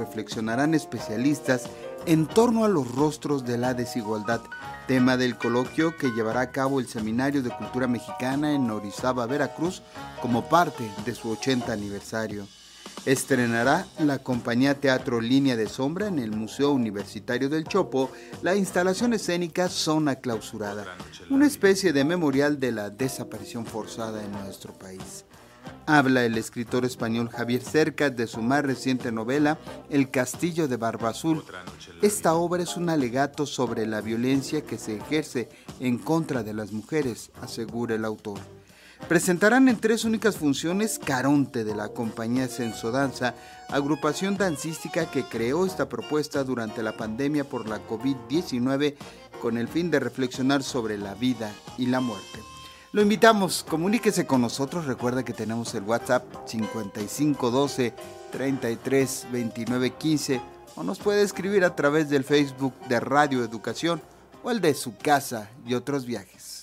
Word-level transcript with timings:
reflexionarán 0.00 0.74
especialistas 0.74 1.68
en 2.06 2.26
torno 2.26 2.64
a 2.64 2.68
los 2.68 2.90
rostros 2.94 3.44
de 3.44 3.58
la 3.58 3.74
desigualdad, 3.74 4.40
tema 4.86 5.16
del 5.16 5.36
coloquio 5.36 5.96
que 5.96 6.10
llevará 6.10 6.40
a 6.40 6.50
cabo 6.50 6.80
el 6.80 6.88
Seminario 6.88 7.42
de 7.42 7.50
Cultura 7.50 7.86
Mexicana 7.86 8.52
en 8.52 8.70
Orizaba, 8.70 9.26
Veracruz, 9.26 9.82
como 10.22 10.48
parte 10.48 10.90
de 11.04 11.14
su 11.14 11.30
80 11.30 11.72
aniversario. 11.72 12.46
Estrenará 13.06 13.86
la 13.98 14.18
compañía 14.18 14.78
Teatro 14.78 15.20
Línea 15.20 15.56
de 15.56 15.68
Sombra 15.68 16.08
en 16.08 16.18
el 16.18 16.32
Museo 16.32 16.72
Universitario 16.72 17.48
del 17.48 17.64
Chopo 17.64 18.10
la 18.42 18.56
instalación 18.56 19.14
escénica 19.14 19.68
Zona 19.68 20.16
Clausurada, 20.16 20.96
una 21.30 21.46
especie 21.46 21.92
de 21.92 22.04
memorial 22.04 22.60
de 22.60 22.72
la 22.72 22.90
desaparición 22.90 23.64
forzada 23.64 24.22
en 24.22 24.32
nuestro 24.32 24.74
país. 24.74 25.24
Habla 25.86 26.24
el 26.24 26.38
escritor 26.38 26.84
español 26.84 27.28
Javier 27.30 27.62
Cercas 27.62 28.16
de 28.16 28.26
su 28.26 28.42
más 28.42 28.64
reciente 28.64 29.10
novela 29.10 29.58
El 29.88 30.10
Castillo 30.10 30.68
de 30.68 30.76
Barba 30.76 31.10
Azul. 31.10 31.44
Esta 32.00 32.34
obra 32.34 32.62
es 32.62 32.76
un 32.76 32.88
alegato 32.90 33.44
sobre 33.44 33.86
la 33.86 34.00
violencia 34.00 34.62
que 34.62 34.78
se 34.78 34.96
ejerce 34.96 35.48
en 35.80 35.98
contra 35.98 36.42
de 36.42 36.54
las 36.54 36.72
mujeres, 36.72 37.30
asegura 37.40 37.96
el 37.96 38.04
autor. 38.04 38.38
Presentarán 39.08 39.68
en 39.68 39.80
tres 39.80 40.04
únicas 40.04 40.36
funciones 40.36 41.00
Caronte 41.00 41.64
de 41.64 41.74
la 41.74 41.88
compañía 41.88 42.46
Sensodanza, 42.46 43.34
agrupación 43.68 44.36
dancística 44.36 45.10
que 45.10 45.24
creó 45.24 45.66
esta 45.66 45.88
propuesta 45.88 46.44
durante 46.44 46.82
la 46.82 46.96
pandemia 46.96 47.42
por 47.42 47.68
la 47.68 47.84
COVID-19 47.88 48.94
con 49.42 49.58
el 49.58 49.66
fin 49.66 49.90
de 49.90 49.98
reflexionar 49.98 50.62
sobre 50.62 50.98
la 50.98 51.14
vida 51.14 51.52
y 51.76 51.86
la 51.86 52.00
muerte. 52.00 52.38
Lo 52.92 53.02
invitamos, 53.02 53.64
comuníquese 53.68 54.26
con 54.26 54.40
nosotros, 54.40 54.86
recuerda 54.86 55.24
que 55.24 55.32
tenemos 55.32 55.72
el 55.76 55.84
WhatsApp 55.84 56.24
5512 56.44 57.94
33 58.32 59.26
o 60.74 60.82
nos 60.82 60.98
puede 60.98 61.22
escribir 61.22 61.64
a 61.64 61.76
través 61.76 62.10
del 62.10 62.24
Facebook 62.24 62.74
de 62.88 62.98
Radio 62.98 63.44
Educación 63.44 64.02
o 64.42 64.50
el 64.50 64.60
de 64.60 64.74
su 64.74 64.96
casa 64.96 65.50
y 65.64 65.74
otros 65.74 66.04
viajes. 66.04 66.59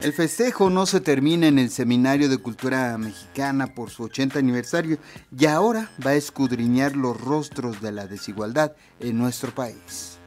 El 0.00 0.12
festejo 0.12 0.70
no 0.70 0.86
se 0.86 1.00
termina 1.00 1.48
en 1.48 1.58
el 1.58 1.70
Seminario 1.70 2.28
de 2.28 2.38
Cultura 2.38 2.96
Mexicana 2.98 3.74
por 3.74 3.90
su 3.90 4.04
80 4.04 4.38
aniversario 4.38 4.98
y 5.36 5.46
ahora 5.46 5.90
va 6.06 6.12
a 6.12 6.14
escudriñar 6.14 6.94
los 6.94 7.20
rostros 7.20 7.80
de 7.80 7.90
la 7.90 8.06
desigualdad 8.06 8.74
en 9.00 9.18
nuestro 9.18 9.52
país. 9.52 10.17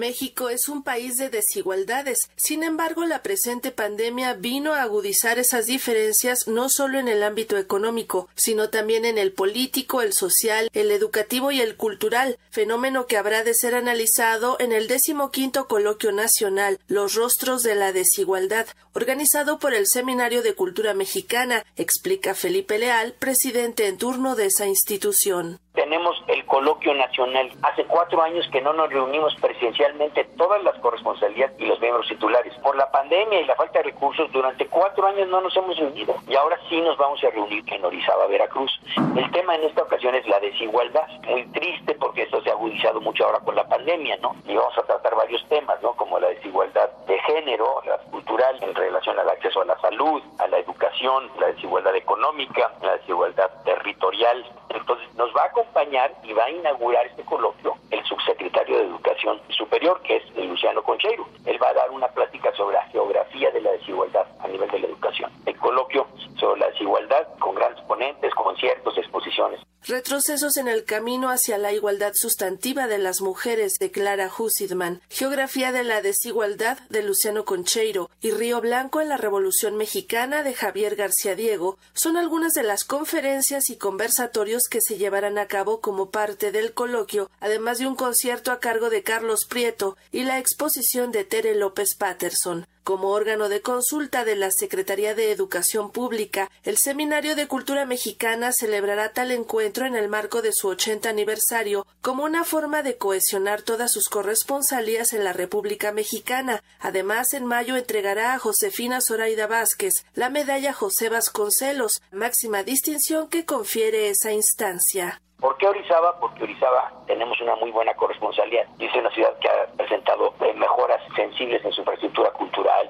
México 0.00 0.48
es 0.48 0.68
un 0.68 0.82
país 0.82 1.18
de 1.18 1.28
desigualdades. 1.28 2.30
Sin 2.34 2.62
embargo, 2.62 3.04
la 3.04 3.22
presente 3.22 3.70
pandemia 3.70 4.32
vino 4.32 4.72
a 4.72 4.80
agudizar 4.80 5.38
esas 5.38 5.66
diferencias 5.66 6.48
no 6.48 6.70
solo 6.70 6.98
en 6.98 7.06
el 7.06 7.22
ámbito 7.22 7.58
económico, 7.58 8.26
sino 8.34 8.70
también 8.70 9.04
en 9.04 9.18
el 9.18 9.32
político, 9.32 10.00
el 10.00 10.14
social, 10.14 10.70
el 10.72 10.90
educativo 10.90 11.52
y 11.52 11.60
el 11.60 11.76
cultural, 11.76 12.38
fenómeno 12.50 13.06
que 13.06 13.18
habrá 13.18 13.44
de 13.44 13.52
ser 13.52 13.74
analizado 13.74 14.56
en 14.58 14.72
el 14.72 14.88
decimoquinto 14.88 15.68
coloquio 15.68 16.12
nacional 16.12 16.80
Los 16.88 17.14
rostros 17.14 17.62
de 17.62 17.74
la 17.74 17.92
desigualdad, 17.92 18.66
organizado 18.94 19.58
por 19.58 19.74
el 19.74 19.86
Seminario 19.86 20.42
de 20.42 20.54
Cultura 20.54 20.94
Mexicana, 20.94 21.66
explica 21.76 22.34
Felipe 22.34 22.78
Leal, 22.78 23.14
presidente 23.18 23.86
en 23.86 23.98
turno 23.98 24.34
de 24.34 24.46
esa 24.46 24.66
institución 24.66 25.60
tenemos 25.74 26.22
el 26.26 26.44
coloquio 26.46 26.94
nacional. 26.94 27.50
Hace 27.62 27.84
cuatro 27.84 28.22
años 28.22 28.46
que 28.50 28.60
no 28.60 28.72
nos 28.72 28.90
reunimos 28.90 29.34
presencialmente 29.40 30.24
todas 30.36 30.62
las 30.62 30.74
corresponsalías 30.78 31.52
y 31.58 31.66
los 31.66 31.80
miembros 31.80 32.08
titulares. 32.08 32.54
Por 32.56 32.76
la 32.76 32.90
pandemia 32.90 33.40
y 33.40 33.44
la 33.44 33.54
falta 33.54 33.78
de 33.78 33.84
recursos, 33.84 34.30
durante 34.32 34.66
cuatro 34.66 35.06
años 35.06 35.28
no 35.28 35.40
nos 35.40 35.56
hemos 35.56 35.76
reunido 35.78 36.14
y 36.28 36.34
ahora 36.34 36.58
sí 36.68 36.80
nos 36.80 36.96
vamos 36.96 37.22
a 37.24 37.30
reunir 37.30 37.64
en 37.66 37.84
Orizaba, 37.84 38.26
Veracruz. 38.26 38.70
El 39.16 39.30
tema 39.30 39.54
en 39.54 39.64
esta 39.64 39.82
ocasión 39.82 40.14
es 40.14 40.26
la 40.26 40.40
desigualdad. 40.40 41.06
Muy 41.28 41.46
triste 41.46 41.94
porque 41.94 42.22
esto 42.22 42.42
se 42.42 42.50
ha 42.50 42.52
agudizado 42.52 43.00
mucho 43.00 43.24
ahora 43.24 43.40
con 43.40 43.54
la 43.54 43.66
pandemia, 43.68 44.16
¿no? 44.18 44.34
Y 44.46 44.54
vamos 44.54 44.76
a 44.76 44.82
tratar 44.82 45.14
varios 45.14 45.46
temas, 45.48 45.80
¿no? 45.82 45.92
Como 45.94 46.18
la 46.18 46.28
desigualdad 46.28 46.90
de 47.06 47.18
género, 47.20 47.82
la 47.86 47.98
cultural 48.10 48.56
en 48.60 48.74
relación 48.74 49.18
al 49.18 49.28
acceso 49.28 49.62
a 49.62 49.64
la 49.64 49.78
salud, 49.80 50.22
a 50.38 50.48
la 50.48 50.58
educación, 50.58 51.30
la 51.38 51.48
desigualdad 51.48 51.94
económica, 51.94 52.72
la 52.82 52.96
desigualdad 52.96 53.50
territorial. 53.64 54.44
Entonces 54.68 55.14
nos 55.14 55.34
va 55.34 55.44
a 55.44 55.52
acompañar 55.60 56.12
y 56.22 56.32
va 56.32 56.44
a 56.44 56.50
inaugurar 56.50 57.06
este 57.06 57.22
coloquio 57.24 57.76
el 57.90 58.02
subsecretario 58.04 58.78
de 58.78 58.84
Educación 58.84 59.40
Superior, 59.50 60.00
que 60.02 60.16
es 60.16 60.36
Luciano 60.36 60.82
Concheiro. 60.82 61.26
Él 61.44 61.62
va 61.62 61.68
a 61.68 61.74
dar 61.74 61.90
una 61.90 62.08
plática 62.08 62.52
sobre 62.56 62.76
la 62.76 62.82
geografía 62.86 63.50
de 63.50 63.60
la 63.60 63.72
desigualdad 63.72 64.26
a 64.40 64.48
nivel 64.48 64.70
de 64.70 64.78
la 64.78 64.86
educación. 64.86 65.30
El 65.44 65.56
coloquio 65.58 66.06
sobre 66.38 66.60
la 66.60 66.68
desigualdad 66.68 67.28
con 67.38 67.54
grandes 67.54 67.82
ponentes, 67.84 68.34
conciertos, 68.34 68.96
exposiciones. 68.96 69.60
Retrocesos 69.90 70.56
en 70.56 70.68
el 70.68 70.84
camino 70.84 71.30
hacia 71.30 71.58
la 71.58 71.72
igualdad 71.72 72.12
sustantiva 72.14 72.86
de 72.86 72.98
las 72.98 73.20
mujeres 73.20 73.72
de 73.80 73.90
Clara 73.90 74.30
Husidman, 74.30 75.00
Geografía 75.10 75.72
de 75.72 75.82
la 75.82 76.00
desigualdad 76.00 76.78
de 76.90 77.02
Luciano 77.02 77.44
Concheiro 77.44 78.08
y 78.20 78.30
Río 78.30 78.60
Blanco 78.60 79.00
en 79.00 79.08
la 79.08 79.16
Revolución 79.16 79.76
Mexicana 79.76 80.44
de 80.44 80.54
Javier 80.54 80.94
García 80.94 81.34
Diego 81.34 81.76
son 81.92 82.16
algunas 82.16 82.52
de 82.52 82.62
las 82.62 82.84
conferencias 82.84 83.68
y 83.68 83.78
conversatorios 83.78 84.68
que 84.68 84.80
se 84.80 84.96
llevarán 84.96 85.38
a 85.38 85.48
cabo 85.48 85.80
como 85.80 86.10
parte 86.10 86.52
del 86.52 86.72
coloquio, 86.72 87.28
además 87.40 87.80
de 87.80 87.88
un 87.88 87.96
concierto 87.96 88.52
a 88.52 88.60
cargo 88.60 88.90
de 88.90 89.02
Carlos 89.02 89.44
Prieto 89.44 89.96
y 90.12 90.22
la 90.22 90.38
exposición 90.38 91.10
de 91.10 91.24
Tere 91.24 91.56
López 91.56 91.96
Patterson. 91.96 92.64
Como 92.82 93.10
órgano 93.10 93.48
de 93.48 93.60
consulta 93.60 94.24
de 94.24 94.36
la 94.36 94.50
Secretaría 94.50 95.14
de 95.14 95.32
Educación 95.32 95.92
Pública, 95.92 96.50
el 96.62 96.78
Seminario 96.78 97.36
de 97.36 97.46
Cultura 97.46 97.84
Mexicana 97.84 98.52
celebrará 98.52 99.12
tal 99.12 99.32
encuentro 99.32 99.84
en 99.84 99.96
el 99.96 100.08
marco 100.08 100.40
de 100.40 100.52
su 100.52 100.68
80 100.68 101.08
aniversario 101.10 101.86
como 102.00 102.24
una 102.24 102.44
forma 102.44 102.82
de 102.82 102.96
cohesionar 102.96 103.62
todas 103.62 103.92
sus 103.92 104.08
corresponsalías 104.08 105.12
en 105.12 105.24
la 105.24 105.34
República 105.34 105.92
Mexicana. 105.92 106.62
Además, 106.80 107.34
en 107.34 107.44
mayo 107.44 107.76
entregará 107.76 108.32
a 108.32 108.38
Josefina 108.38 109.02
Zoraida 109.02 109.46
Vázquez 109.46 110.06
la 110.14 110.30
medalla 110.30 110.72
José 110.72 111.10
Vasconcelos, 111.10 112.00
máxima 112.12 112.62
distinción 112.62 113.28
que 113.28 113.44
confiere 113.44 114.08
esa 114.08 114.32
instancia. 114.32 115.20
¿Por 115.40 115.56
qué 115.56 115.66
Orizaba? 115.66 116.20
Porque 116.20 116.44
Orizaba 116.44 116.92
tenemos 117.06 117.40
una 117.40 117.56
muy 117.56 117.70
buena 117.70 117.94
corresponsalía 117.94 118.66
y 118.78 118.84
es 118.84 118.94
una 118.94 119.10
ciudad 119.10 119.38
que 119.38 119.48
ha 119.48 119.66
presentado 119.74 120.34
eh, 120.40 120.52
mejoras 120.52 121.00
sensibles 121.16 121.64
en 121.64 121.72
su 121.72 121.80
infraestructura 121.80 122.09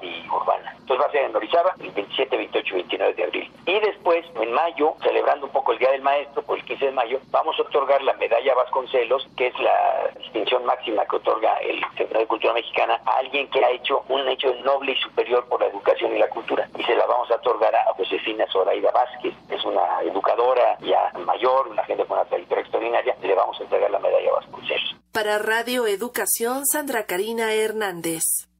y 0.01 0.27
urbana. 0.29 0.75
Entonces 0.79 1.05
va 1.05 1.09
a 1.09 1.11
ser 1.11 1.25
en 1.25 1.35
Orizaba 1.35 1.75
el 1.79 1.91
27, 1.91 2.37
28 2.37 2.67
y 2.67 2.77
29 2.77 3.13
de 3.13 3.23
abril. 3.23 3.51
Y 3.65 3.79
después, 3.79 4.25
en 4.35 4.51
mayo, 4.51 4.95
celebrando 5.01 5.45
un 5.45 5.51
poco 5.51 5.71
el 5.73 5.79
Día 5.79 5.91
del 5.91 6.01
Maestro, 6.01 6.41
por 6.43 6.57
el 6.57 6.65
15 6.65 6.85
de 6.85 6.91
mayo, 6.91 7.19
vamos 7.31 7.57
a 7.59 7.61
otorgar 7.63 8.01
la 8.03 8.13
medalla 8.13 8.55
Vasconcelos, 8.55 9.27
que 9.37 9.47
es 9.47 9.59
la 9.59 10.09
distinción 10.17 10.65
máxima 10.65 11.05
que 11.05 11.15
otorga 11.15 11.55
el 11.57 11.81
Centro 11.97 12.19
de 12.19 12.27
Cultura 12.27 12.53
Mexicana 12.53 12.99
a 13.05 13.17
alguien 13.17 13.49
que 13.49 13.63
ha 13.63 13.69
hecho 13.69 14.03
un 14.09 14.27
hecho 14.27 14.53
noble 14.63 14.93
y 14.93 14.95
superior 14.97 15.45
por 15.47 15.61
la 15.61 15.67
educación 15.67 16.15
y 16.15 16.19
la 16.19 16.29
cultura. 16.29 16.67
Y 16.77 16.83
se 16.83 16.95
la 16.95 17.05
vamos 17.05 17.29
a 17.31 17.35
otorgar 17.35 17.73
a 17.75 17.93
Josefina 17.93 18.45
Zoraida 18.51 18.91
Vázquez, 18.91 19.33
es 19.49 19.63
una 19.63 20.01
educadora 20.01 20.77
ya 20.79 21.11
mayor, 21.19 21.67
una 21.67 21.83
gente 21.85 22.05
con 22.05 22.17
una 22.17 22.27
extraordinaria, 22.37 23.15
le 23.21 23.35
vamos 23.35 23.59
a 23.59 23.63
entregar 23.63 23.91
la 23.91 23.99
medalla 23.99 24.31
Vasconcelos. 24.33 24.95
Para 25.11 25.37
Radio 25.39 25.87
Educación, 25.87 26.65
Sandra 26.65 27.05
Karina 27.05 27.53
Hernández. 27.53 28.50